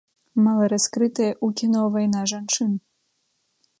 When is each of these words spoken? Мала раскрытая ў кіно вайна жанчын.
Мала 0.45 0.63
раскрытая 0.71 1.29
ў 1.45 1.59
кіно 1.61 1.81
вайна 1.97 2.21
жанчын. 2.33 2.71